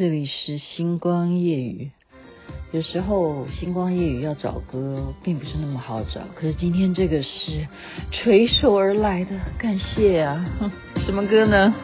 [0.00, 1.90] 这里是星光夜雨。
[2.72, 6.22] 有时候星光夜雨要找歌，并不是那么好找。
[6.34, 7.68] 可是今天这个是
[8.10, 10.42] 垂手而来的，感谢啊！
[11.04, 11.74] 什么歌呢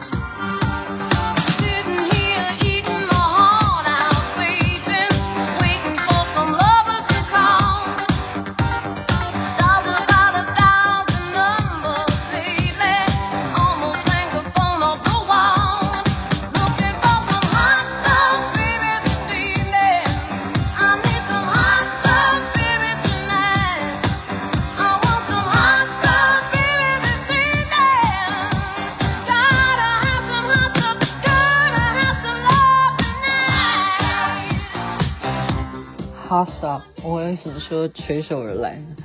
[37.03, 38.95] 我为什么说垂手而来呢？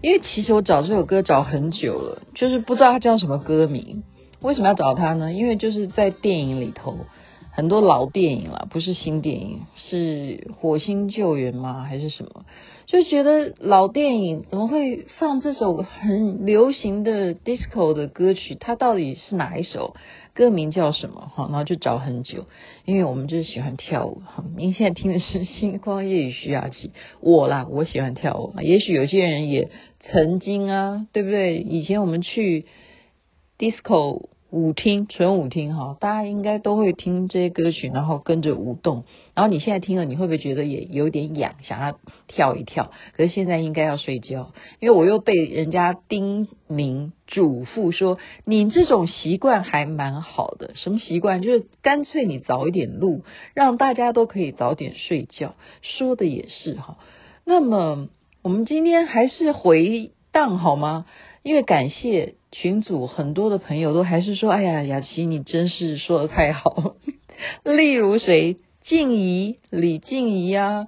[0.00, 4.02] 因为其实我找这首歌找很久了，就是不知道它叫什么歌名。
[4.40, 5.32] 为什么要找它呢？
[5.32, 6.96] 因为就是在电影里头，
[7.52, 11.86] 很多老电影了，不是新电影，是火星救援吗？
[11.88, 12.44] 还是什么？
[12.86, 18.56] 就觉得老电影怎么会放这首很流行的 disco 的歌曲？
[18.58, 19.94] 它到底是哪一首？
[20.34, 21.30] 歌名叫什么？
[21.34, 22.46] 哈，然后就找很久，
[22.84, 24.22] 因为我们就是喜欢跳舞。
[24.24, 28.54] 哈，您现在听的是《星光夜雨》徐雅琪，我啦，我喜欢跳舞。
[28.60, 31.58] 也许有些人也曾经啊，对不对？
[31.58, 32.66] 以前我们去
[33.58, 34.31] disco。
[34.52, 39.04] 舞厅，纯舞厅哈，大家应该都会听这些歌曲，然后跟着舞动。
[39.34, 42.90] 然后你现在听了，你会不会觉得也有点痒，想要跳一跳？
[43.16, 50.72] 可是现在应该要睡觉，因为我又被人家叮咛嘱咐说，你这种习惯还蛮好的。
[50.74, 51.40] 什么习惯？
[51.40, 55.54] 就是干脆你早一点录，让大家都可以早点睡觉。
[55.80, 56.98] 说的也是哈。
[57.46, 58.08] 那么
[58.42, 61.06] 我们今天还是回荡好吗？
[61.42, 66.94] 因为感谢群组很多的朋友都还是说，哎呀，雅琪你真是说的太好。
[67.64, 70.86] 例如谁，静怡、李静怡啊，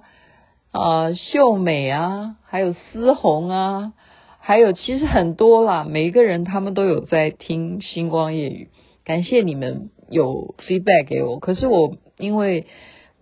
[0.71, 3.93] 啊、呃，秀美啊，还有思红啊，
[4.39, 8.69] 还有其实很多啦，每一个人他们都有在听星光夜语，
[9.03, 11.39] 感谢你们有 feedback 给我。
[11.39, 12.65] 可是我因为。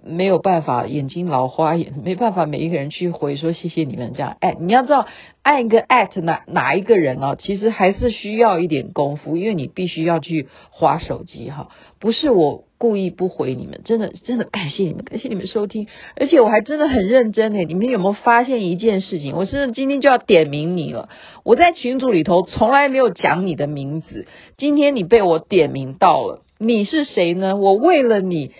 [0.05, 4.35] 没有办法，眼睛老花眼，没办法，每一个人去回说谢谢你们这样。
[4.41, 5.07] 哎，你要知道，
[5.41, 11.69] 按一个 at 哪哪一个人哦，其实还是需要一点功夫，因为你必须要去划手机哈。
[11.99, 15.87] 不是我故意不回你们，真的真的感谢你们，感谢你们收听，
[16.17, 17.63] 而且我还真的很认真诶。
[17.63, 19.35] 你们有没有发现一件事情？
[19.37, 21.07] 我真的今天就要点名你了。
[21.45, 24.27] 我在群组里头从来没有讲你的名字，
[24.57, 27.55] 今天你被我点名到了，你是谁呢？
[27.55, 28.51] 我为了你。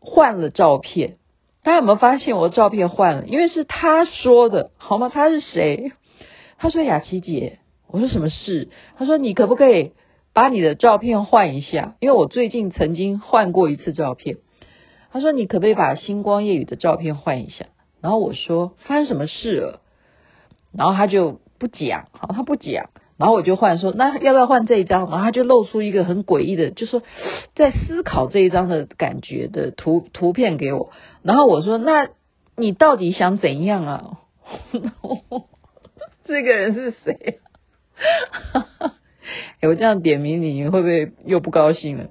[0.00, 1.18] 换了照片，
[1.62, 3.26] 大家有没有发现我的照片换了？
[3.26, 5.10] 因为是他说的，好吗？
[5.12, 5.92] 他是谁？
[6.58, 8.68] 他说雅琪姐，我说什么事？
[8.96, 9.92] 他说你可不可以
[10.32, 11.96] 把你的照片换一下？
[12.00, 14.38] 因为我最近曾经换过一次照片。
[15.12, 17.66] 他说你可不可以把星光夜雨的照片换一下？
[18.00, 19.80] 然后我说发生什么事了？
[20.72, 22.90] 然后他就不讲，好，他不讲。
[23.20, 25.10] 然后我就换说，那要不要换这一张？
[25.10, 27.02] 然后他就露出一个很诡异的，就说
[27.54, 30.90] 在思考这一张的感觉的图图片给我。
[31.22, 32.08] 然后我说，那
[32.56, 34.04] 你到底想怎样啊？
[36.24, 37.40] 这个人是谁？
[39.60, 42.06] 哎，我这样点名你，你会不会又不高兴了？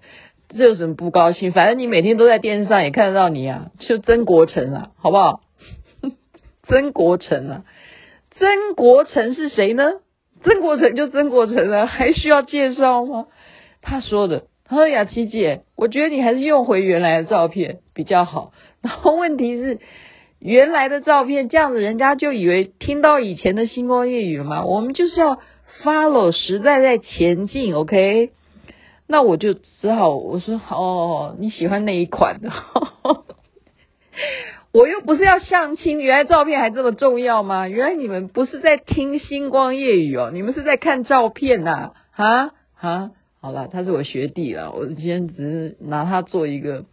[0.50, 1.52] 这有什么不高兴？
[1.52, 5.41] 反正你每天都在电视上也看得到你啊，就曾国城啊，好不好？
[6.70, 7.64] 曾国城啊，
[8.38, 9.94] 曾国城是谁呢？
[10.44, 13.27] 曾国成就曾国成了，还需要介绍吗？
[13.81, 18.51] 他说的，他说雅琪姐，我觉得你还是用回原来的照片比较好。
[18.81, 19.79] 然后问题是，
[20.39, 24.66] 原来的照片这样子，人家就以为听到以前的星光夜雨了吗？
[24.66, 25.39] 我们就是要
[25.83, 28.31] follow 时代在前进，OK？
[29.07, 32.51] 那我就只好我说哦，你喜欢那一款的。
[34.72, 37.68] 我又不是要相亲，原来照片还这么重要吗？
[37.68, 41.91] 原来你们不是在听星光夜语哦，你们是在看照片呐、啊？
[42.12, 46.85] 哈哈，好了，他是我学弟了，我今天只是拿他做一个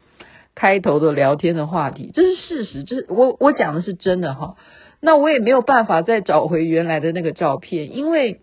[0.54, 4.56] 开头的聊天的话题，这是事实，这是我我讲的是真的哈。
[5.00, 8.40] 那我也没有办法再找回原来的那个照片，因为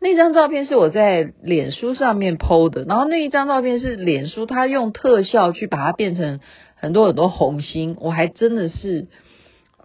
[0.00, 6.40] 那张照片是我在脸书上面 PO 的，然后那一张照片是脸书他用特效去把它变成。
[6.84, 9.06] 很多很多红心，我还真的是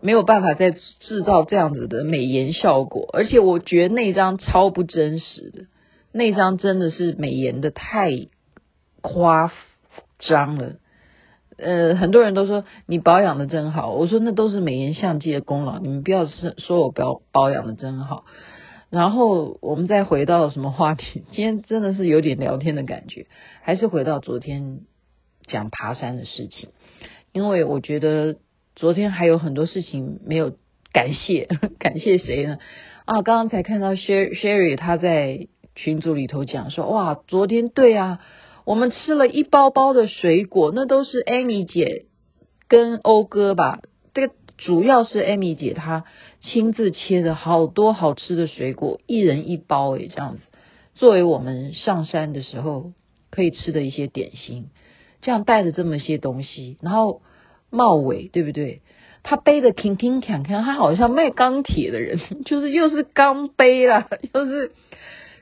[0.01, 5.67] 没有办法再制造这样子的美颜效果，而且我觉得那张超不真实的，
[6.11, 8.27] 那张真的是美颜的太
[8.99, 9.53] 夸
[10.19, 10.73] 张了。
[11.55, 18.25] 呃，很多人都说你保养的真好，我说那都是美颜相机的功劳，你们不要是说我保保养的真好。
[18.89, 21.23] 然后我们再回到什么话题？
[21.31, 23.27] 今天真的是有点聊天的感觉，
[23.61, 24.81] 还是回到昨天。
[25.47, 26.69] 讲爬山的事情，
[27.31, 28.37] 因为我觉得
[28.75, 30.55] 昨天还有很多事情没有
[30.91, 31.47] 感谢，
[31.79, 32.57] 感谢谁呢？
[33.05, 38.19] 啊，刚刚才看到 Sherry 他在群组里头讲说，哇，昨天对啊，
[38.65, 42.05] 我们吃了一包包的水果，那都是 Amy 姐
[42.67, 43.81] 跟欧哥吧，
[44.13, 46.03] 这个主要是 Amy 姐她
[46.41, 50.41] 亲自切的好多好吃的水果，一人一包诶，这样子。
[50.95, 52.91] 作为我们上山的时候
[53.31, 54.69] 可以吃的一些点心，
[55.21, 57.21] 这样带着这么些东西，然后
[57.69, 58.81] 帽尾对不对？
[59.21, 64.71] 他背的挺挺扛扛，他好像卖钢铁的人， 就是又是钢杯啦， 又是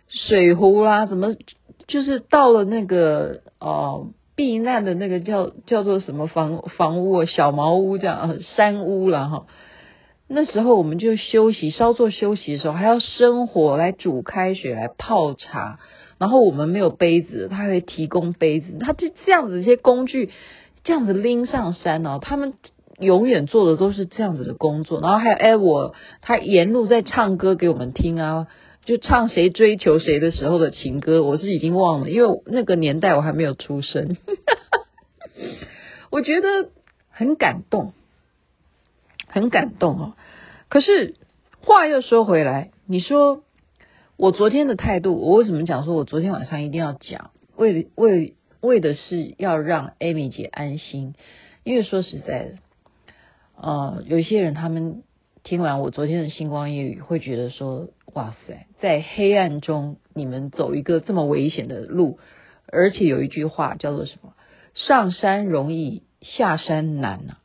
[0.07, 1.35] 水壶啦，怎么
[1.88, 9.45] 就是到了那个哦避难的那个叫叫做什么房房屋小茅屋这样山屋了哈。
[10.27, 15.79] 那时候我们就休息，稍作休息的时候还要生火来煮开水来泡茶，
[16.17, 20.31] 然后我们没有杯子，他会提供杯子，他就这样子一些工具，
[20.83, 22.19] 这样子拎上山哦。
[22.21, 22.53] 他们
[22.99, 28.47] 永远做的都是这样子的工作，然后还有哎我他沿路在唱歌给我们听啊，
[28.85, 34.17] 就唱谁追求谁的时候的情歌，我是已经忘了，因为那个年代我还没有出生，
[36.09, 36.69] 我觉得
[37.09, 37.93] 很感动。
[39.29, 40.13] 很感动哦，
[40.69, 41.15] 可是
[41.59, 43.43] 话又说回来，你说
[44.17, 47.29] 我昨天的态度，我为什么讲说我昨天晚上一定要讲？
[47.55, 51.13] 为为为的是要让 Amy 姐安心，
[51.63, 52.55] 因为说实在的，
[53.55, 55.03] 呃，有些人他们
[55.43, 62.17] 听完我昨天的星光夜语，会觉得说，哇塞，在黑暗中你们走一个这么危险的路，
[62.65, 64.33] 而且有一句话叫做什么？
[64.73, 67.37] 上山容易下山难呐、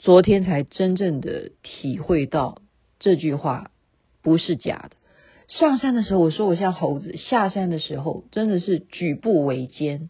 [0.00, 2.62] 昨天才真正的体会到
[2.98, 3.70] 这句话
[4.22, 4.96] 不是假的。
[5.48, 10.08] 上山的时候我说我像猴子，下山的时候真的是举步维艰。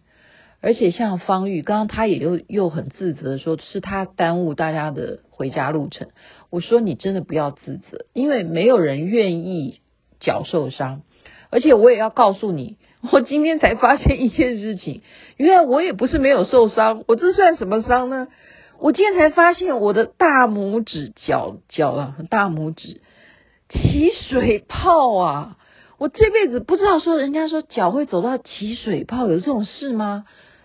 [0.60, 6.08] 而且像方玉，刚刚他也又又很自责，说是他耽误大家的回家路程。
[6.48, 9.80] 我说你真的不要自责，因为没有人愿意
[10.20, 11.02] 脚受伤。
[11.50, 12.78] 而且我也要告诉你，
[13.12, 15.02] 我今天才发现一件事情，
[15.36, 18.28] 原来我也不是没有受伤，我这算什么伤呢？
[18.80, 23.02] 我今天才发现，我的大拇指脚脚啊，大拇指
[23.68, 25.56] 起水泡啊！
[25.98, 30.24] 我这辈子不知道说，人家说脚会走到起水泡，有这种事吗？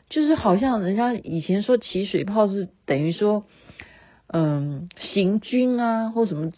[0.09, 3.43] 就是好像人家以前说起水泡是等于说，
[4.27, 6.51] 嗯，行军啊或什么，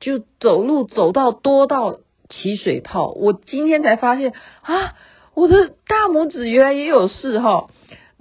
[0.00, 1.98] 就走路走到多到
[2.28, 3.10] 起水泡。
[3.10, 4.32] 我今天才发现
[4.62, 4.94] 啊，
[5.34, 7.68] 我的大拇指原来也有事哈。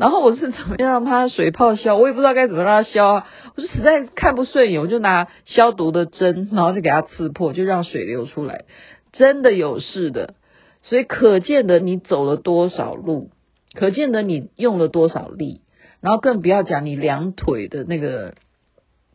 [0.03, 1.95] 然后我是怎么样让它水泡消？
[1.95, 3.27] 我也不知道该怎么让它消啊！
[3.55, 8.65] 我就实在看不顺眼，我就拿消毒的针，然后就给它刺破，就让水流出来。
[9.13, 10.33] 真的有事的，
[10.81, 13.29] 所以可见得你走了多少路，
[13.75, 15.61] 可见得你用了多少力，
[16.01, 18.33] 然后更不要讲你两腿的那个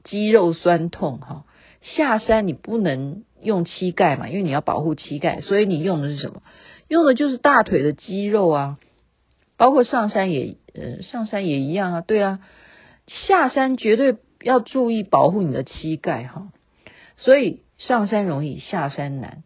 [0.04, 1.44] 肌肉酸痛哈。
[1.82, 6.40] 下山你不能用膝盖嘛，因为你要保护膝盖，所以你用的是什么？
[6.88, 8.78] 用的就是大腿的肌肉啊。
[9.58, 12.40] 包括上山也，呃，上山也一样啊，对啊，
[13.06, 16.50] 下山绝对要注意保护你的膝盖哈。
[17.16, 19.42] 所以上山容易下山难，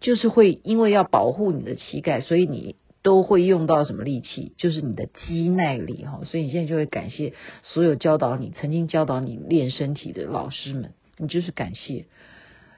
[0.00, 4.52] 就是会因为要保护你的膝盖，所以你都会用到什么力气？
[4.56, 6.20] 就是你的肌耐力哈。
[6.24, 7.34] 所以你现在就会感谢
[7.64, 12.06] 所有教导你、曾经教导你练身体的老师们，你就是感谢。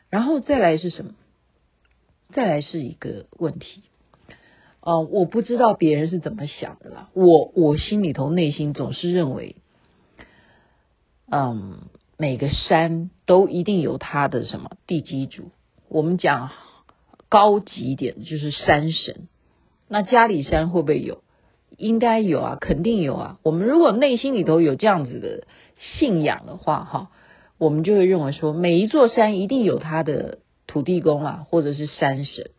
[0.08, 1.12] 然后再来是什么？
[2.32, 3.82] 再来是一个问题。
[4.88, 7.10] 哦，我不知道别人是怎么想的啦。
[7.12, 9.56] 我我心里头内心总是认为，
[11.30, 11.80] 嗯，
[12.16, 15.50] 每个山都一定有它的什么地基主。
[15.90, 16.52] 我们讲
[17.28, 19.28] 高级一点，就是山神。
[19.88, 21.22] 那嘉里山会不会有？
[21.76, 23.38] 应该有啊，肯定有啊。
[23.42, 27.10] 我们如果内心里头有这样子的信仰的话，哈，
[27.58, 32.52] 我们就会认为说，每一座山一定有它的土地公啊，或者是山神。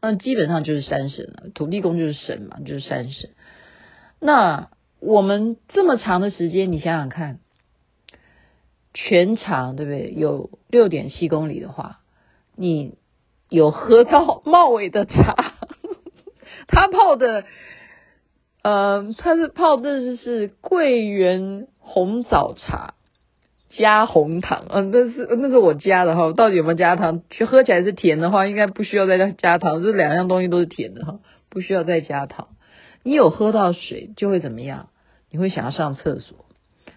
[0.00, 3.30] 那基本上就是山神了，土地公就是神嘛，就是山神。
[4.20, 7.40] 那我们这么长的时间，你想想看，
[8.94, 10.12] 全长对不对？
[10.14, 12.00] 有六点七公里的话，
[12.54, 12.94] 你
[13.48, 15.34] 有喝到茂伟的茶？
[16.68, 17.44] 他泡的，
[18.62, 22.94] 呃，他是泡的是桂圆红枣茶。
[23.78, 27.22] 加红糖啊，那是那是我加的哈，到底有没有加糖？
[27.28, 29.82] 去喝起来是甜的话，应该不需要再加糖。
[29.82, 32.48] 这两样东西都是甜的哈，不需要再加糖。
[33.02, 34.88] 你有喝到水就会怎么样？
[35.30, 36.46] 你会想要上厕所。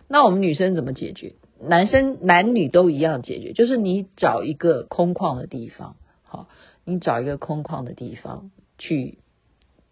[0.08, 1.34] 那我们女生怎么解决？
[1.62, 6.48] 男生男女都一样解决，就是你找一个空旷的地方，好，
[6.86, 9.18] 你找一个空旷的地方去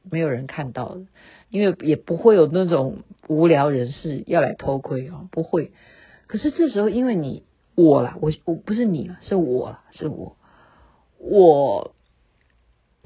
[0.10, 1.02] 没有人看到的，
[1.50, 5.72] 因为也不会有那种无聊人士要来偷窥啊，不会。
[6.28, 7.44] 可是这时候，因为你
[7.76, 10.36] 我啦，我我不是你了，是我啦，是我，
[11.20, 11.94] 我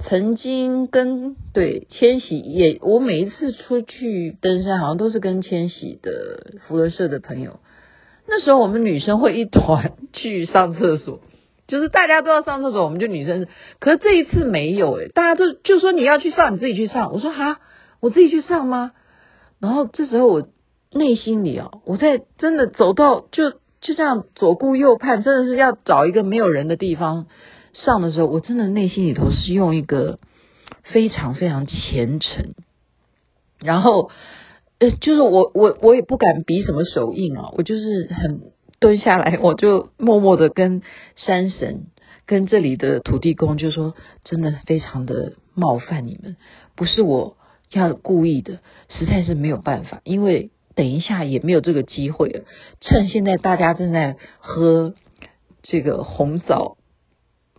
[0.04, 7.60] 曾经跟对千禧也，我每一次出去登山，好像都是跟千禧的福德社的朋友。
[8.28, 11.20] 那时候我们女生会一团去上厕所，
[11.68, 13.48] 就是大家都要上厕所，我们就女生。
[13.80, 17.12] 可是这一次没有诶，大家都就说你要去上，你自己去上。
[17.14, 17.60] 我说哈，
[18.00, 18.94] 我自己去上吗？
[19.60, 20.48] 然后这时候我
[20.92, 27.28] 内心里啊，我在真的走到就就这样左顾右盼，真的是要找一个没有人的地方
[27.74, 30.20] 上的时候，我真的内心里头是用一个
[30.84, 32.54] 非常非常虔诚，
[33.60, 34.12] 然后。
[34.84, 38.42] 呃，就是我我我也不敢比什么手印啊，我就是很
[38.80, 40.82] 蹲下来， 我就默默的跟
[41.16, 41.84] 山神、
[42.26, 43.94] 跟这里的土地公就说，
[44.24, 46.36] 真的非常的冒犯你们，
[46.76, 47.38] 不是我
[47.70, 48.58] 要故意的，
[48.90, 52.44] 实在是没有办法，因为等一下也没有这个机会了。
[52.80, 54.94] 趁现在大家正在喝
[55.62, 56.78] 这个红枣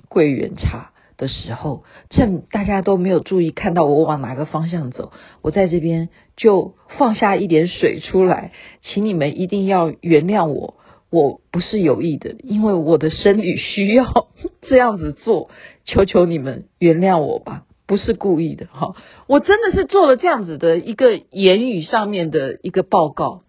[0.08, 10.74] 桂圆茶的时候，趁大家都没有注意看到我往哪个方向走，我在这边就放下一点水出来，请你们一定要原谅我，
[11.10, 14.28] 我不是有意的，因为我的生理需要
[14.62, 15.50] 这样子做，
[15.84, 18.94] 求求你们原谅我吧，不是故意的哈，
[19.26, 23.42] 我真的是做了这样子的一个言语上面的一个报告，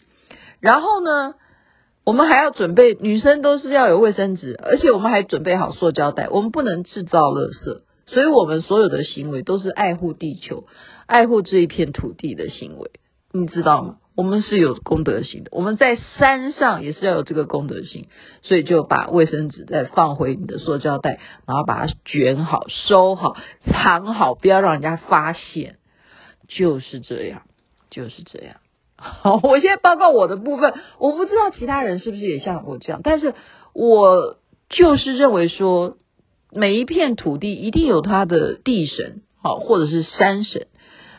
[0.60, 1.36] 然后呢，
[2.04, 10.66] 我们还要准备，女生都是要有卫生纸，而且我们还准备好塑胶袋，我们不能制造垃圾，所以我们所有的行为都是爱护地球、
[11.06, 12.92] 爱护这一片土地的行为，
[13.32, 13.96] 你知道吗？
[14.16, 18.08] 我们是有功德心的，我们在山上也是要有这个功德心，
[18.44, 25.78] 所以就把卫生纸再放回你的塑胶袋，然后把它卷好、收好、藏好，不要让人家发现，
[26.48, 27.42] 就是这样，
[27.90, 28.58] 就是这样。
[28.96, 33.34] 好， 我现在报告我的部分，我不知道其他人是不是也像我这样，但是
[33.74, 34.38] 我
[34.70, 35.98] 就是认为说，
[36.52, 40.68] 每一片土地一定有它的地神，好，或者是山神。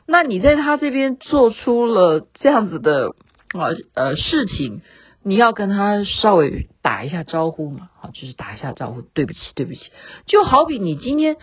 [0.06, 3.14] 那你在他这边做出了这样子的
[3.52, 4.82] 啊呃事情，
[5.22, 9.90] 你要跟他稍微打一下招呼嘛，好，就是打一下招呼，对不起，对不起。
[10.26, 11.36] 就好比你今天，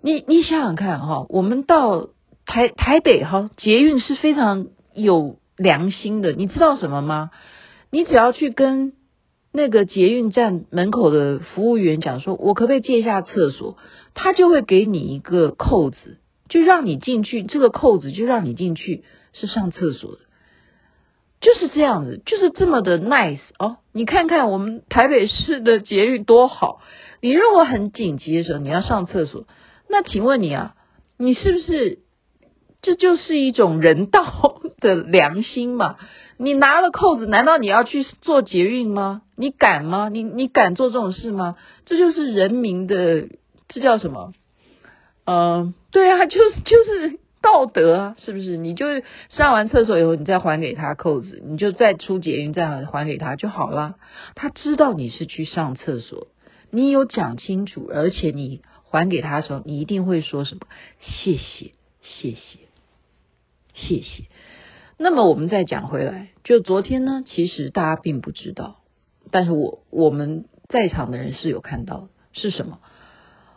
[0.00, 2.08] 你你想想看哈，我们到
[2.46, 5.38] 台台北哈，捷运是非常有。
[5.58, 7.32] 良心的，你知道什么吗？
[7.90, 8.92] 你只要去跟
[9.52, 13.76] 那个捷运站门口的服务员讲说，我可不可以借一下厕所？
[14.14, 17.42] 他就会给你一个扣子，就让你进去。
[17.42, 20.18] 这个扣子就让你进去，是上厕所的，
[21.40, 23.78] 就是这样子，就是这么的 nice 哦。
[23.92, 26.80] 你看看我们台北市的捷运多好。
[27.20, 29.46] 你如果很紧急的时候你要上厕所，
[29.88, 30.74] 那请问你啊，
[31.16, 32.00] 你是不是？
[32.80, 35.96] 这就是一种人道的良心嘛？
[36.36, 39.22] 你拿了扣子，难道你要去做捷运吗？
[39.34, 40.08] 你敢吗？
[40.08, 41.56] 你你敢做这种事吗？
[41.86, 43.26] 这就是人民的，
[43.66, 44.32] 这叫什么？
[45.30, 48.56] 嗯、对啊，就是就是道德啊，是不是？
[48.56, 48.86] 你就
[49.28, 53.96] 上完厕所以后，你再还给他扣子，你就再出捷运站还给他就好了。
[54.34, 56.28] 他知道你是去上厕所，
[56.70, 60.62] 你有讲清楚，而且你还给他的时候，你一定会说什么？
[61.00, 62.60] 谢谢，谢谢。
[63.74, 64.24] 谢谢。
[64.96, 68.78] 那么我们再讲回来，就昨天呢，其实大家并不知道，
[69.30, 72.80] 但是我我们在场的人是有看到，是什么？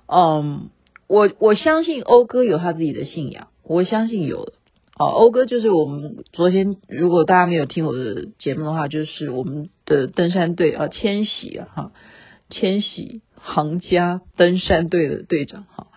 [0.06, 0.70] 嗯，
[1.12, 4.54] 我我相信欧哥有他自己的信仰，我相信有的。
[4.94, 11.92] 啊，欧哥就是我们昨天，如果大家没有听我的节目的话，就是我们的登山队啊，千禧啊，哈，
[12.50, 15.88] 千禧行家登山队的队长哈。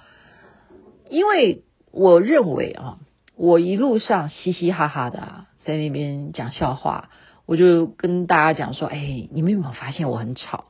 [1.08, 2.98] 因为我认为啊。
[3.36, 7.10] 我一路上嘻嘻哈哈的啊，在那边讲笑话，
[7.46, 10.66] 我就跟大家讲说：“哎，你们有没有发现我很吵？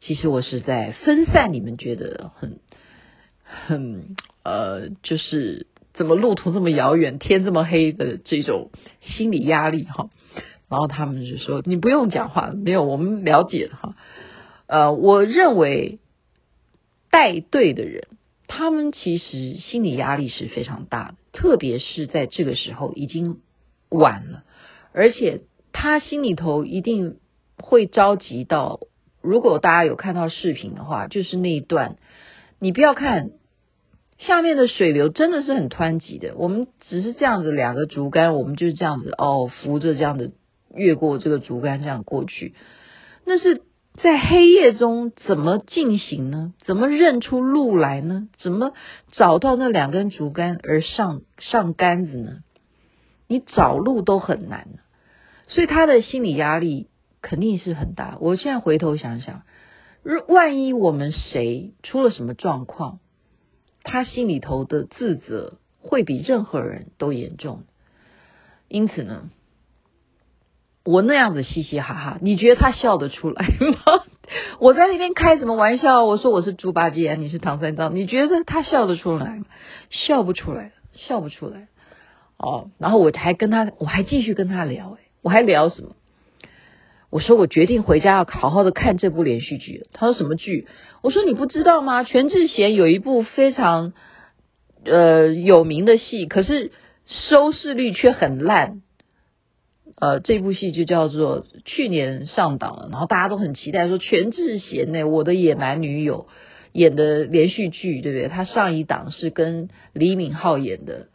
[0.00, 2.58] 其实我是在分散你们觉得很
[3.66, 10.10] 很呃，就是怎么路途这么遥远，天这么黑的这种心理压力哈。”
[10.68, 13.96] 然后他们就说：“你不用讲话，没有，我们了解哈。”
[14.66, 15.98] 呃，我认为
[17.10, 18.06] 带队的人。
[18.50, 23.40] 他们其实心理压力是非常大的，特别是在这个时候已经
[23.90, 24.42] 晚了，
[24.92, 27.18] 而且他心里头一定
[27.58, 28.80] 会着急到。
[29.20, 31.96] 如果大家有看到视频的话，就是那一段，
[32.58, 33.32] 你不要看
[34.18, 36.34] 下面的水流真的是很湍急的。
[36.36, 40.32] 我们只是这样子两个竹竿，我们就是这样子哦，扶着这样子
[40.74, 42.54] 越过这个竹竿这样过去，
[43.24, 43.62] 那是
[43.94, 46.52] 在黑夜中怎么进行呢？
[46.60, 48.28] 怎么认出路来呢？
[48.38, 48.72] 怎么
[49.12, 52.38] 找到那两根竹竿而上上杆子呢？
[53.26, 54.68] 你找路都很难，
[55.48, 56.88] 所以他的心理压力
[57.22, 58.16] 肯定是很大。
[58.20, 59.42] 我现在回头想想，
[60.28, 63.00] 万一我们谁出了什么状况，
[63.88, 67.64] 他心里头的自责会比任何人都严重。
[68.68, 69.30] 因此呢，
[70.84, 74.04] 我那样子嘻嘻哈哈，你觉得他笑得出来吗？
[74.60, 76.04] 我在那边开什么玩笑？
[76.04, 79.42] 我说我是猪八戒，你是唐三藏，你觉得他笑得出来？
[79.90, 81.68] 笑不出来，笑不出来。
[82.36, 85.96] 哦，然后我还跟他，我还继续跟他聊，诶，我还聊什么？
[87.10, 89.86] 我说我决定回家要好好的看这部连续剧。
[89.92, 90.66] 他说什么剧？
[91.02, 92.04] 我说你不知道吗？
[92.04, 93.94] 全智贤有一部非常
[94.84, 96.70] 呃有名的戏，可是
[97.06, 98.82] 收视率却很烂。
[100.00, 106.28] 呃，这部戏就叫做去年上档了，然后大家都很期待说全智贤呢，我的野蛮女友
[106.72, 108.28] 演的连续剧，对不对？
[108.28, 111.08] 他上一档是跟李敏镐演的。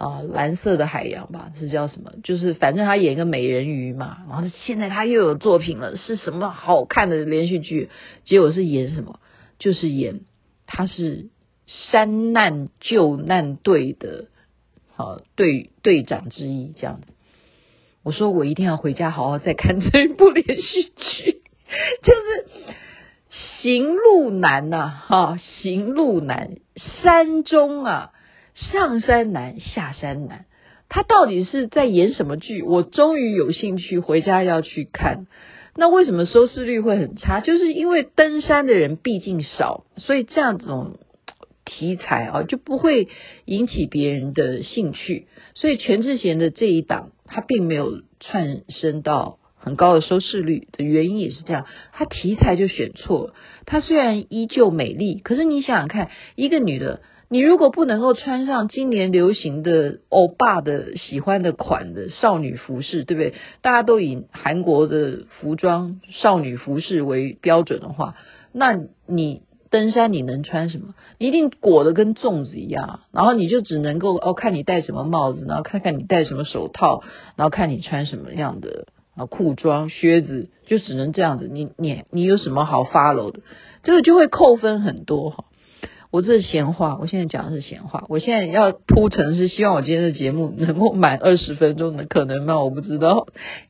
[0.00, 2.12] 啊，蓝色的海洋吧，是叫什么？
[2.24, 7.90] 就是反正他演一个美人鱼嘛，然后现在他又有作品了，是什么好看的连续剧？
[8.24, 9.20] 结果是演什么？
[9.58, 10.22] 就是演
[10.66, 11.28] 他是
[11.66, 14.28] 山难救难队的
[14.96, 17.12] 啊队队长之一这样子。
[18.02, 21.42] 我说我一定要回家好好再看 这一部连续剧，
[22.02, 22.74] 就是
[23.60, 26.56] 行路难呐、哈、行路难，
[27.02, 28.12] 山中啊。
[28.54, 30.44] 上山难，下山难，
[30.88, 32.62] 他到底是在演什么剧？
[32.62, 35.26] 我终于有兴趣回家要去看。
[35.76, 37.40] 那为什么收视率会很差？
[37.40, 40.98] 就是因为登山的人毕竟少，所以这样种
[41.64, 43.08] 题材啊就不会
[43.44, 45.28] 引起别人的兴趣。
[45.54, 53.34] 所以全智贤的这一档，他并没有窜升到很高的收视率的原因也是这样，他题材就选错了。
[53.64, 57.00] 他虽然依旧美丽，可是你想想看，一个女的。
[57.32, 63.34] 你如果不能够穿上今年流行的欧巴的喜欢的款的少女服饰，对不对？
[63.62, 68.16] 大家都以韩国的服装少女服饰为标准的话，
[68.52, 70.96] 那你登山你能穿什么？
[71.18, 77.04] 一定裹得跟粽子一样，然后你就只能够哦，看你戴什么帽子，然后看看你戴什么手套，
[77.36, 81.46] 然后看你穿什么样的啊裤装靴子，就只能这样子。
[81.46, 83.38] 你你你有什么好 follow 的？
[83.84, 85.44] 这个就会扣分很多哈。
[86.10, 88.04] 我这是闲话，我现在讲的是闲话。
[88.08, 92.60] 我现在要铺陈是希望我今天的节目能够满二十分钟的可能吗？
[92.60, 93.28] 我不知道。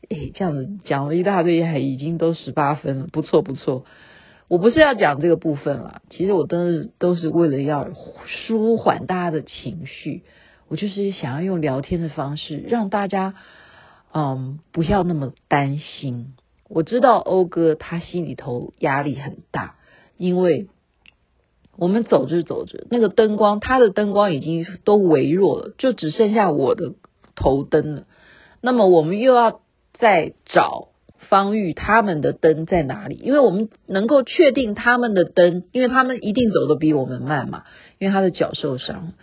[0.08, 3.84] 诶，这样子讲了一大堆，还已经都十八分了，不错不错。
[4.48, 7.90] 我不是要讲这个部分啦，其实我都是都是为了要
[8.26, 10.22] 舒缓大家的情绪。
[10.68, 13.34] 我就是想要用聊天的方式让大家，
[14.14, 16.32] 嗯，不要那么担心。
[16.70, 19.74] 我知道欧哥他心里头压力很大，
[20.16, 20.68] 因为。
[21.80, 26.92] 我们走着走着，那个灯光，他的灯光已经都微弱了，就只剩下我的
[27.34, 28.04] 头灯了。
[28.60, 29.62] 那么我们又要
[29.94, 30.88] 再找
[31.30, 33.14] 方玉他们的灯在哪里？
[33.14, 37.62] 因为我们能够确定他们的灯，因为他们一定走得比我们慢嘛，
[37.98, 39.14] 因为他的脚受伤。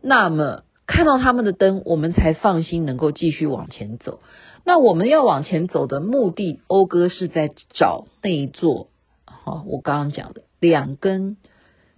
[0.00, 4.18] 那么看到他们的灯，我们才放心能够继续往前走。
[4.64, 8.88] 那我们要往前走的目的，欧哥是在找那一座，
[9.24, 11.36] 好，我刚刚讲的两根。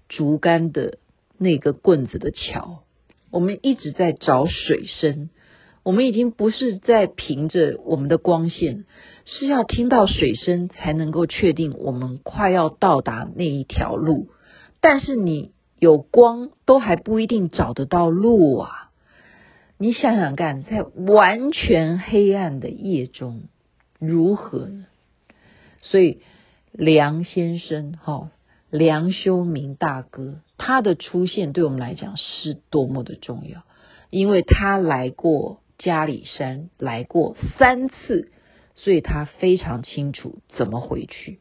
[0.08, 0.98] 竹竿的
[1.38, 2.84] 那个棍子的桥，
[3.30, 5.30] 我们一直在找水声。
[5.82, 8.86] 我们已经不是在凭着我们的光线，
[9.26, 14.28] 是要听到水声才能够确定我们快要到达那一条路。
[14.80, 18.90] 但是你有光都还不一定找得到路啊！
[19.76, 23.42] 你想想看，在完全黑暗的夜中
[23.98, 24.86] 如何呢？
[25.82, 26.20] 所以
[26.72, 28.30] 梁先生，哈。
[28.76, 33.62] 梁修明大哥，他的出现对我们来讲是多么的重要，
[34.10, 38.32] 因为他来过嘉里山，来过三次，
[38.74, 41.38] 所以他非常清楚怎么回去，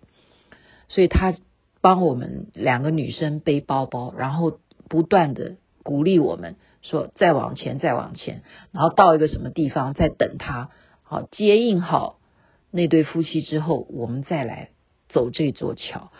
[0.89, 1.33] 所以他
[1.81, 10.69] 帮我们两个女生背包包，然后不断的鼓励我们说再往前，再往前，然后到一个什么地方再等他，
[11.01, 12.19] 好接应好
[12.69, 14.69] 那对夫妻之后，我们再来
[15.09, 16.11] 走这座桥。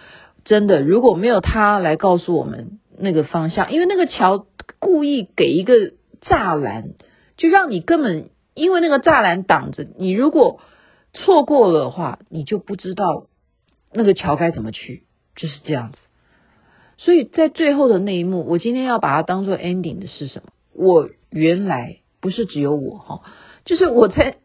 [0.44, 4.46] 真的，如果没有他来告诉我们那个方向，因为那个桥
[4.80, 6.96] 故意给一个栅栏，
[7.38, 10.60] 就让你根本因为那个栅栏挡着你，如果
[11.14, 13.28] 错过了的话，你就不知道
[13.92, 15.04] 那个桥该怎么去，
[15.36, 15.98] 就是这样子。
[16.98, 20.52] 所以在最后的那一幕，我今天要把它当做 ending 的是什么？
[20.74, 23.22] 我原来不是只有我哈，
[23.66, 24.38] 就是我在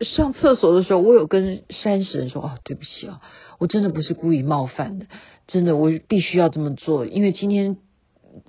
[0.00, 3.20] 上厕所的时候，我有跟山神说哦，对不起啊，
[3.58, 5.06] 我真的不是故意冒犯的，
[5.46, 7.76] 真的我必须要这么做，因为今天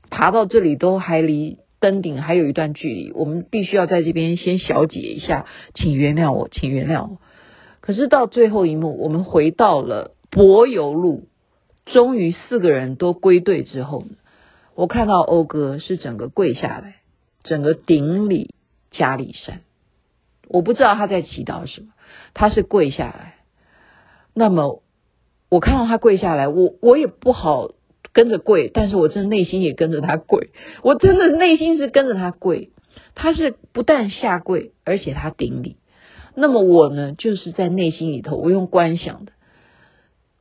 [0.10, 7.18] 爬到这里都还离登顶还有一段距离，我们必须要在这边先小解一下，请原谅我，请原谅我。
[7.82, 11.28] 可是到最后一幕，我们回到了柏油路，
[11.86, 14.06] 终于四个人都归队之后，
[14.74, 16.96] 我看到欧哥是整个跪下来，
[17.44, 18.56] 整个顶礼
[18.90, 19.60] 加里山。
[20.54, 21.88] 我不知道他在祈祷什么，
[22.34, 23.34] 他是跪下来。
[24.34, 24.84] 那么
[25.50, 27.72] 我看到他跪下来，我我也不好
[28.14, 30.52] 跟着跪，但是我真的内心也跟着他跪，
[30.84, 32.70] 我真的内心是跟着他跪。
[33.16, 35.78] 他是不但下跪，而且他顶礼。
[36.36, 39.32] 那么我呢，就是在内心里头，我用观想的，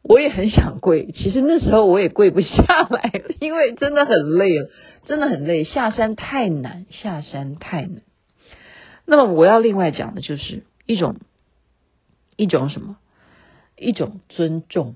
[0.03, 1.11] 我也很想跪。
[1.13, 4.71] 其实那时候我也跪不下来，因为真的很累了，
[5.07, 8.03] 真的很累，下山太难，下山太难。
[9.05, 11.17] 那么我要另外讲的就是一种
[12.37, 12.99] 一种什么？
[13.77, 14.95] 一种尊重，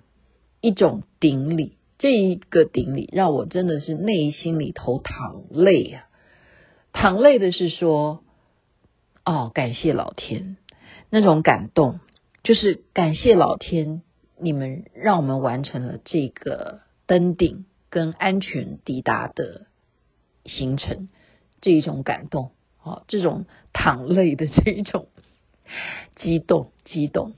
[0.60, 1.76] 一种顶礼。
[1.98, 6.06] 这一个顶礼让我真的是内心里头淌泪、啊！
[6.92, 8.22] 淌泪的是说，
[9.24, 10.58] 哦，感谢老天，
[11.08, 12.00] 那种感动
[12.42, 14.02] 就是感谢老天，
[14.38, 19.66] 你们让我们完成了这个登顶跟安全抵达的
[20.44, 21.08] 行程，
[21.62, 22.50] 这一种感动。
[22.86, 25.08] 哦，这种淌泪的这一种
[26.14, 27.32] 激动、激动、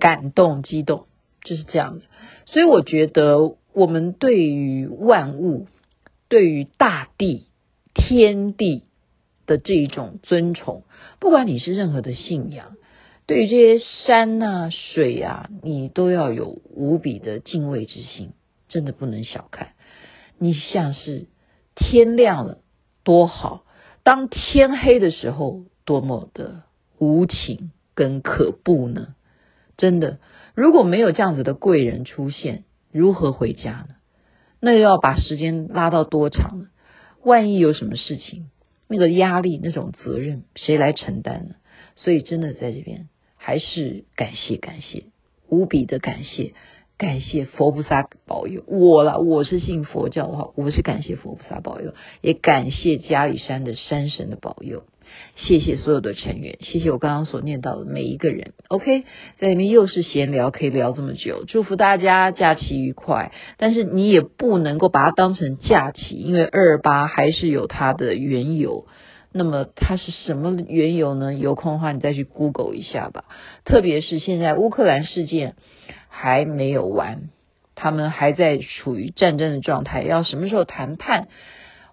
[0.00, 1.06] 感动、激动，
[1.44, 2.06] 就是这样子。
[2.46, 5.68] 所以我觉得，我们对于万物、
[6.28, 7.46] 对于大地、
[7.94, 8.82] 天地
[9.46, 10.82] 的这一种尊崇，
[11.20, 12.76] 不管你是任何的信仰，
[13.26, 18.32] 对于这些山啊、水啊，你都要有无比的敬畏之心，
[18.66, 19.74] 真的不能小看。
[20.36, 21.28] 你像是
[21.76, 22.58] 天亮了，
[23.04, 23.62] 多好。
[24.02, 26.62] 当天黑的时候，多么的
[26.98, 29.14] 无情跟可怖呢？
[29.76, 30.18] 真的，
[30.54, 33.94] 如果没有这样子的贵人出现，如何回家呢？
[34.60, 36.66] 那又要把时间拉到多长呢？
[37.22, 38.50] 万一有什么事情，
[38.88, 41.54] 那个压力、那种责任，谁来承担呢？
[41.96, 45.04] 所以，真的在这边还是感谢、感谢，
[45.48, 46.54] 无比的感谢。
[47.00, 54.82] 感谢佛菩萨保佑我了，我是信佛教的话，我是感谢佛菩萨保佑，也感谢加里山的山神的保佑，
[55.34, 58.52] 谢谢所有的成员，谢谢我刚刚所念到的每一个人。
[58.68, 59.04] OK，
[59.38, 63.32] 在里面又是闲聊，可以聊这么久，祝福大家假期愉快。
[63.56, 68.84] 但是你也不能够把它当成假期，因为二八还是有它的缘由。
[69.32, 71.32] 那么它是什么缘由呢？
[71.32, 73.24] 有空的话你再去 Google 一下吧。
[73.64, 75.54] 特别是现在乌克兰事件。
[76.12, 77.30] 还没有完，
[77.74, 81.28] 他们还在处于战争的状态，要什么时候谈判，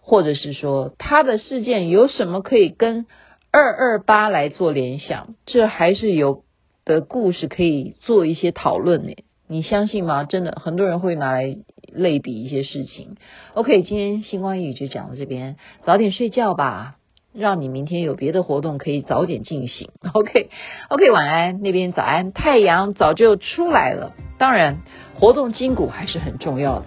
[0.01, 3.05] 或者是说他的事件有什么可以跟
[3.51, 5.35] 二二八来做联想？
[5.45, 6.43] 这还是有
[6.83, 9.15] 的故事可以做一些讨论呢。
[9.47, 10.25] 你相信吗？
[10.25, 11.57] 真的很多人会拿来
[11.93, 13.15] 类比一些事情。
[13.53, 16.96] OK，今天星光夜语就讲到这边，早点睡觉吧。
[17.37, 20.49] 让你明天有别的活动可以早点进行， OK
[20.89, 24.13] OK，晚安，那边早安，太阳早就出来了。
[24.39, 24.79] 当然，
[25.19, 26.85] 活动筋骨还是很重要的。